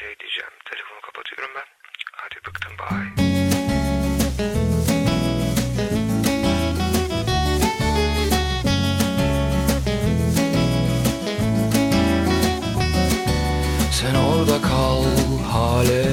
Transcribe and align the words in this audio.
Şey 0.00 0.08
diyeceğim. 0.20 0.50
Telefonu 0.64 1.00
kapatıyorum 1.00 1.50
ben. 1.56 1.64
Hadi 2.12 2.36
bıktım 2.46 2.72
bye. 2.78 3.24
Sen 13.92 14.14
orada 14.14 14.62
kal 14.62 15.04
hale 15.52 16.06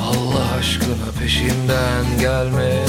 Allah 0.00 0.54
aşkına 0.58 1.12
peşimden 1.20 2.18
gelme 2.20 2.84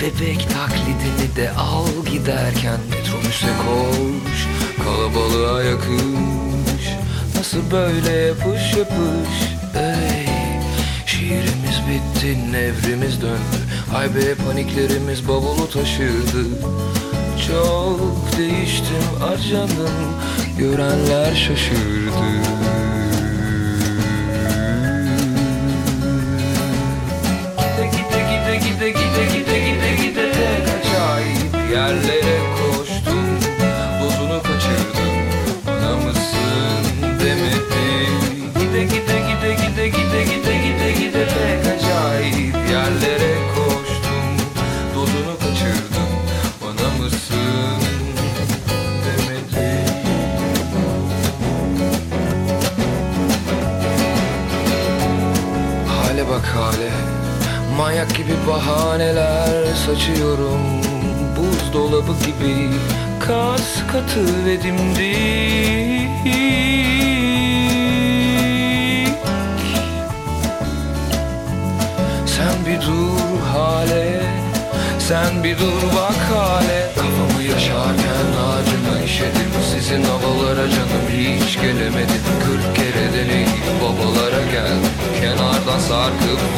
Bebek 0.00 0.50
taklidini 0.50 1.36
de 1.36 1.50
al 1.50 2.06
giderken 2.10 2.80
Metrobüse 2.90 3.46
koş 3.46 4.57
Kalabalığa 4.88 5.62
yakış. 5.62 6.88
Nasıl 7.34 7.70
böyle 7.72 8.10
yapış 8.10 8.76
yapış? 8.76 9.34
Ey 9.76 10.26
Şiirimiz 11.06 11.80
bitti 11.88 12.52
nevrimiz 12.52 13.22
döndü. 13.22 13.58
Ay 13.94 14.14
be 14.14 14.34
paniklerimiz 14.34 15.28
bavulu 15.28 15.70
taşırdı. 15.70 16.44
Çok 17.48 18.38
değiştim 18.38 19.24
acanım 19.32 20.14
Görenler 20.58 21.34
şaşırdı 21.34 22.97
bak 56.38 56.46
hale. 56.46 56.90
Manyak 57.76 58.14
gibi 58.14 58.32
bahaneler 58.48 59.74
saçıyorum. 59.86 60.60
Buzdolabı 61.36 62.12
gibi 62.26 62.70
Kas 63.20 63.86
katı 63.92 64.46
ve 64.46 64.62
dimdik. 64.62 66.34
Sen 72.26 72.66
bir 72.66 72.80
dur 72.86 73.40
hale 73.52 74.20
Sen 74.98 75.44
bir 75.44 75.58
dur 75.58 75.82
bak 75.96 76.36
hale. 76.36 76.90
Kafamı 76.94 77.42
yaşarken 77.42 78.28
ağacına 78.44 79.04
işedim. 79.04 79.52
Sizin 79.74 80.02
havalara 80.02 80.70
canım 80.70 81.06
hiç 81.12 81.60
gelemedim 81.60 82.22
Kırk 82.44 82.77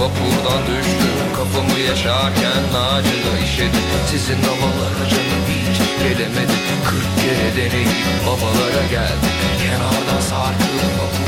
vapurdan 0.01 0.63
düştüm 0.67 1.17
Kafamı 1.37 1.79
yaşarken 1.89 2.63
ağacına 2.83 3.35
işedim. 3.45 3.87
Sizin 4.11 4.41
havalara 4.49 5.05
canım 5.11 5.43
hiç 5.49 5.79
gelemedim 6.03 6.63
Kırk 6.89 7.11
kere 7.21 7.51
deneyip 7.57 7.97
babalara 8.27 8.85
geldim. 8.91 9.35
Kenardan 9.63 10.21
sarkıp 10.31 11.20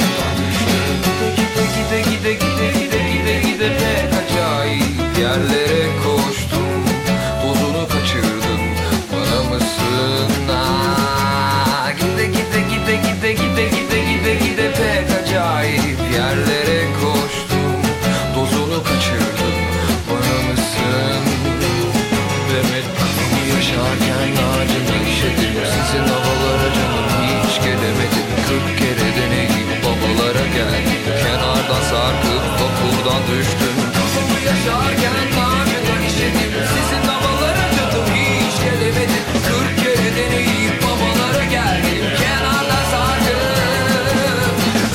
vapurdan 33.05 33.23
düştüm. 33.23 33.75
Kafamı 33.95 34.39
yaşarken 34.47 35.35
ağacına 35.41 36.07
işedim 36.07 36.53
Sizin 36.75 37.09
havalara 37.09 37.67
canım 37.77 38.07
hiç 38.15 38.55
gelemedim 38.65 39.23
Kırk 39.47 39.85
kere 39.85 40.17
deneyip 40.17 40.83
babalara 40.83 41.45
geldim. 41.45 42.05
Kenardan 42.19 42.85
sarkıp 42.91 43.37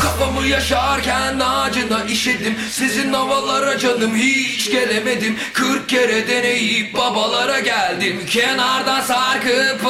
Kafamı 0.01 0.47
yaşarken 0.47 1.39
ağacına 1.39 2.03
işedim 2.03 2.55
Sizin 2.71 3.13
havalara 3.13 3.77
canım 3.77 4.15
hiç 4.15 4.71
gelemedim. 4.71 5.37
Kırk 5.53 5.89
kere 5.89 6.27
deneyip 6.27 6.93
babalara 6.93 7.59
geldim. 7.59 8.25
Kenardan 8.29 9.01
sarkıp 9.01 9.85